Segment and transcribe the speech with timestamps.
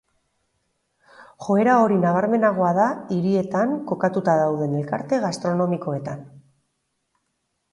[1.47, 6.25] Joera hori nabarmenago da hirietan kokatuta dauden elkarte gastronomikoetan.